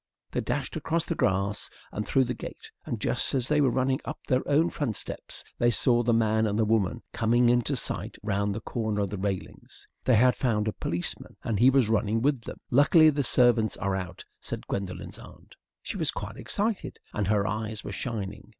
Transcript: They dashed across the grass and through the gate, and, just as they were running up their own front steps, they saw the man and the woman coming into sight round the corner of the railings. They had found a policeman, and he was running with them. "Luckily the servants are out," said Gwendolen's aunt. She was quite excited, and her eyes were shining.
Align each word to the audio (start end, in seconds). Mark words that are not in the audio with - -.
They 0.31 0.41
dashed 0.41 0.75
across 0.75 1.05
the 1.05 1.13
grass 1.13 1.69
and 1.91 2.07
through 2.07 2.23
the 2.23 2.33
gate, 2.33 2.71
and, 2.87 2.99
just 2.99 3.35
as 3.35 3.47
they 3.47 3.61
were 3.61 3.69
running 3.69 3.99
up 4.03 4.17
their 4.25 4.41
own 4.47 4.71
front 4.71 4.95
steps, 4.95 5.43
they 5.59 5.69
saw 5.69 6.01
the 6.01 6.11
man 6.11 6.47
and 6.47 6.57
the 6.57 6.65
woman 6.65 7.03
coming 7.13 7.49
into 7.49 7.75
sight 7.75 8.17
round 8.23 8.55
the 8.55 8.61
corner 8.61 9.01
of 9.01 9.11
the 9.11 9.19
railings. 9.19 9.87
They 10.03 10.15
had 10.15 10.35
found 10.35 10.67
a 10.67 10.73
policeman, 10.73 11.37
and 11.43 11.59
he 11.59 11.69
was 11.69 11.87
running 11.87 12.19
with 12.19 12.41
them. 12.41 12.57
"Luckily 12.71 13.11
the 13.11 13.21
servants 13.21 13.77
are 13.77 13.95
out," 13.95 14.25
said 14.39 14.65
Gwendolen's 14.65 15.19
aunt. 15.19 15.53
She 15.83 15.97
was 15.97 16.09
quite 16.09 16.35
excited, 16.35 16.97
and 17.13 17.27
her 17.27 17.45
eyes 17.45 17.83
were 17.83 17.91
shining. 17.91 18.49